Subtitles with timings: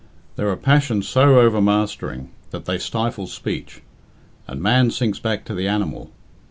[0.35, 3.83] There are passions so overmastering that they stifle speech,
[4.47, 6.09] and man sinks back to the animal.